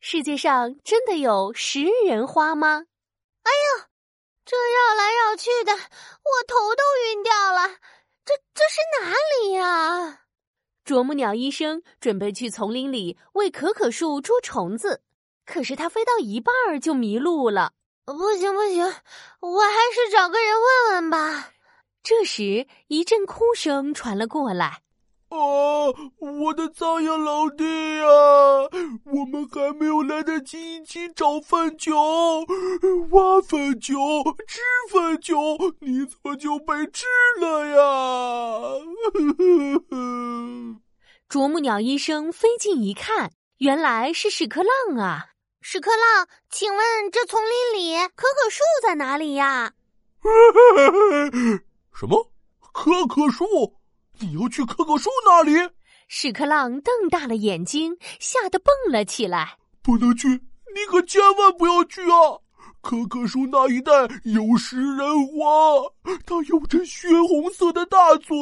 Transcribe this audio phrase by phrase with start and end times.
[0.00, 2.84] 世界上真的有食人花吗？
[3.42, 3.88] 哎呀，
[4.44, 7.68] 这绕来绕去的，我头都晕掉了。
[8.24, 10.20] 这这是哪里呀？
[10.84, 15.02] 啄木鸟医生准备去丛林里为可可树捉虫子，
[15.44, 17.72] 可是他飞到一半儿就迷路了。
[18.06, 18.84] 不行不行，
[19.40, 21.52] 我还是找个人问问吧。
[22.02, 24.82] 这时，一阵哭声传了过来。
[25.28, 25.36] 啊！
[26.18, 27.64] 我的苍蝇老弟
[27.98, 28.06] 呀，
[29.04, 31.94] 我们还没有来得及一起找粪球、
[33.10, 33.94] 挖粪球、
[34.46, 34.60] 吃
[34.90, 35.36] 粪球，
[35.80, 37.06] 你怎么就被吃
[37.40, 38.80] 了呀？
[41.28, 45.26] 啄木鸟医生飞近一看，原来是屎壳郎啊！
[45.60, 49.72] 屎壳郎，请问这丛林里可可树在哪里呀？
[51.92, 52.30] 什么
[52.72, 53.74] 可可树？
[54.20, 55.52] 你要去可可树那里？
[56.08, 59.56] 屎壳郎瞪大了眼睛，吓得蹦了起来。
[59.82, 60.28] 不能去！
[60.28, 62.40] 你可千万不要去啊！
[62.80, 63.92] 可可树那一带
[64.24, 65.82] 有食人花，
[66.24, 68.36] 它有着血红色的大嘴，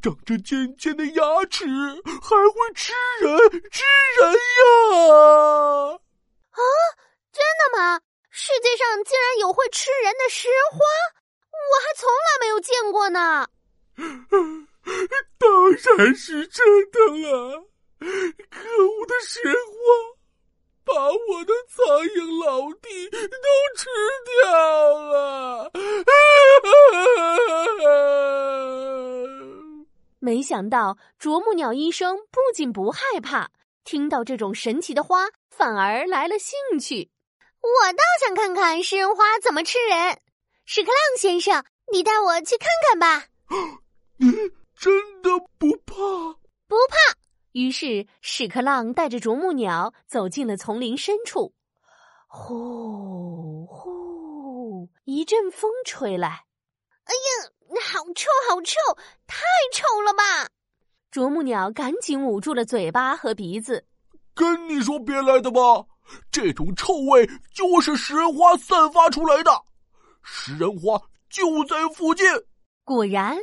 [0.00, 1.66] 长着尖尖的牙齿，
[2.04, 3.38] 还会吃人，
[3.70, 3.84] 吃
[4.18, 5.98] 人呀！
[6.50, 6.60] 啊，
[7.32, 8.00] 真的吗？
[8.30, 10.78] 世界上竟然有会吃人的食人花，
[11.52, 13.48] 我还从来没有见过呢。
[16.00, 16.98] 当然是真的
[17.28, 17.66] 了！
[17.98, 19.60] 可恶的食人花，
[20.82, 21.84] 把我的苍
[22.16, 23.18] 蝇老弟都
[23.76, 23.84] 吃
[24.40, 24.50] 掉
[24.98, 25.70] 了！
[30.20, 33.50] 没想到啄木鸟医生不仅不害怕，
[33.84, 37.10] 听到这种神奇的花，反而来了兴趣。
[37.60, 40.18] 我倒想看看食人花怎么吃人。
[40.64, 41.62] 屎壳郎先生，
[41.92, 43.26] 你带我去看看吧。
[44.80, 45.28] 你真的
[45.58, 45.94] 不怕？
[46.66, 46.96] 不怕。
[47.52, 51.52] 于是屎壳郎带着啄木鸟走进了丛林深处。
[52.26, 56.46] 呼呼，一阵风吹来。
[57.04, 57.50] 哎呀，
[57.92, 58.74] 好臭，好臭，
[59.26, 59.44] 太
[59.74, 60.48] 臭了吧！
[61.10, 63.84] 啄木鸟赶紧捂住了嘴巴和鼻子。
[64.32, 65.60] 跟你说别来的吧，
[66.32, 69.50] 这种臭味就是食人花散发出来的。
[70.22, 72.26] 食人花就在附近。
[72.82, 73.36] 果然。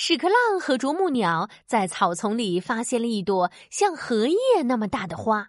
[0.00, 5.48] 屎壳郎和啄木鸟在草丛里发现了一朵像荷叶那么大的花，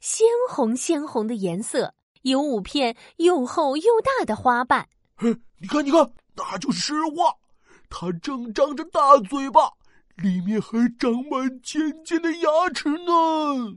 [0.00, 1.92] 鲜红鲜红的颜色，
[2.22, 4.88] 有五片又厚又大的花瓣。
[5.16, 7.34] 哼，你看，你看，那就是花，
[7.90, 9.62] 它正张着大嘴巴，
[10.14, 13.76] 里面还长满尖尖的牙齿呢。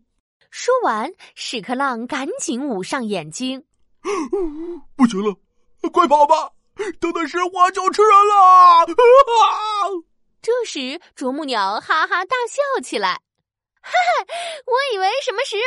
[0.51, 3.63] 说完，屎壳郎赶紧捂上眼睛。
[4.95, 5.35] 不行了，
[5.91, 6.52] 快跑吧！
[6.99, 8.85] 等等，食人花就吃人了！
[10.41, 13.21] 这时，啄木鸟哈哈大笑起来，
[13.81, 14.25] 哈哈，
[14.65, 15.65] 我以为什么食人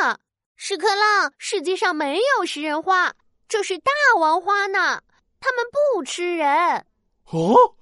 [0.00, 0.18] 花呢？
[0.56, 3.12] 屎壳郎，世界上没有食人花，
[3.48, 5.02] 这是大王花呢。
[5.40, 6.86] 它们不吃人。
[7.32, 7.74] 哦，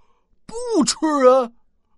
[0.47, 1.55] 不吃人？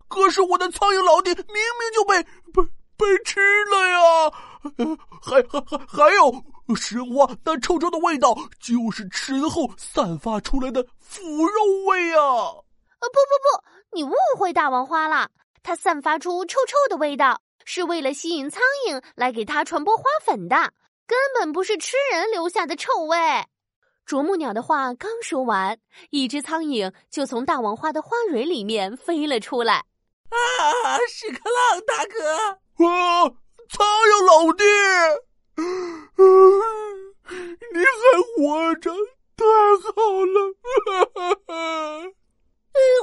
[0.08, 2.62] 可是我的苍蝇老弟明明就被被
[2.96, 4.30] 被吃了呀！
[5.22, 6.30] 还还还还有
[6.76, 12.22] 食人花那臭臭的味道，就是吃人后散发出来的腐肉味啊！
[13.00, 13.64] 呃，不不不。
[13.92, 15.28] 你误会大王花了，
[15.62, 20.72] 它散发出臭臭的味道，是为了吸引苍蝇来给它传播花粉的，
[21.06, 23.16] 根本不是吃人留下的臭味。
[24.06, 25.78] 啄木鸟的话刚说完，
[26.10, 29.84] 一只苍蝇就从大王花的花蕊里面飞了出来。
[30.28, 32.18] 啊，屎壳郎大哥！
[32.84, 33.30] 啊，
[33.70, 34.64] 苍蝇老弟，
[37.72, 37.94] 你还
[38.36, 38.90] 活着，
[39.36, 39.44] 太
[39.80, 39.92] 好
[40.24, 40.36] 了！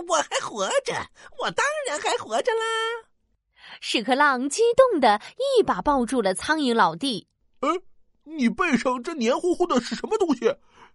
[0.08, 1.08] 我还活着，
[1.40, 2.64] 我当然还活着啦！
[3.80, 7.28] 屎壳郎激动的一把抱住了苍蝇老弟。
[7.62, 7.70] 哎，
[8.24, 10.48] 你背上这黏糊糊的是什么东西？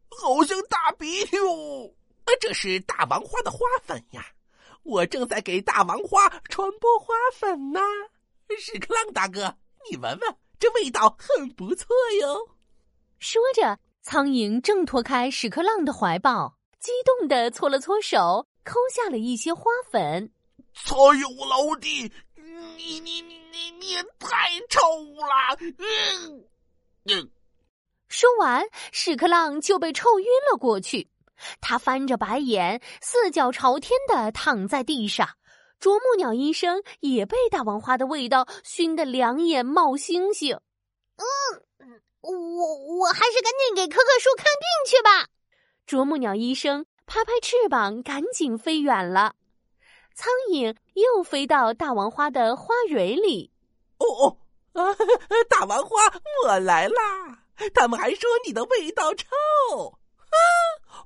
[0.08, 1.92] 好像大鼻涕哦！
[2.24, 4.24] 啊，这是大王花的花粉呀！
[4.82, 7.80] 我正在给大王花传播花粉呢。
[8.60, 9.56] 屎壳郎大哥，
[9.90, 11.88] 你闻闻，这味道很不错
[12.20, 12.48] 哟。
[13.18, 18.46] 说着，苍蝇挣脱开屎壳郎的怀抱，激动的搓了搓手。
[18.66, 20.32] 抠下了一些花粉，
[20.74, 24.80] 苍蝇老弟，你你你你你也太臭
[25.14, 25.56] 了！
[25.78, 26.44] 嗯
[27.04, 27.30] 嗯。
[28.08, 31.08] 说完，屎壳郎就被臭晕了过去。
[31.60, 35.28] 他翻着白眼，四脚朝天的躺在地上。
[35.78, 40.58] 啄木鸟医生也被大王花的味道熏得两眼冒星星。
[41.16, 42.30] 嗯，我
[42.98, 45.28] 我还是赶紧给可可树看病去吧。
[45.86, 46.84] 啄木鸟医生。
[47.06, 49.34] 拍拍翅膀，赶紧飞远了。
[50.14, 53.50] 苍蝇又飞到大王花的花蕊里。
[53.98, 54.36] 哦
[54.72, 54.96] 哦，啊，
[55.48, 55.96] 大王花，
[56.44, 57.38] 我来啦！
[57.72, 59.26] 他们还说你的味道臭，
[60.18, 60.36] 啊，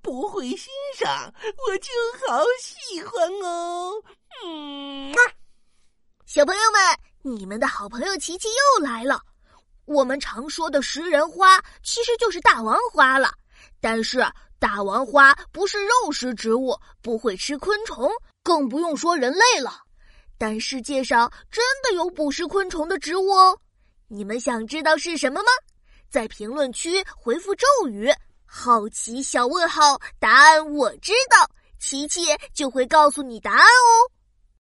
[0.02, 1.32] 不会欣赏，
[1.68, 1.90] 我就
[2.26, 4.02] 好喜欢哦。
[4.44, 5.14] 嗯，
[6.26, 9.20] 小朋友们，你们的好朋友琪琪又来了。
[9.84, 13.32] 我们常说的食人花，其实就是大王花了。
[13.80, 14.24] 但是
[14.60, 18.10] 大王花不是肉食植物，不会吃昆虫，
[18.44, 19.80] 更不用说人类了。
[20.36, 23.58] 但世界上真的有捕食昆虫的植物哦。
[24.06, 25.48] 你们想知道是什么吗？
[26.10, 28.12] 在评论区回复咒语
[28.44, 34.12] “好奇小问号”，答案我知道，琪琪就会告诉你答案哦。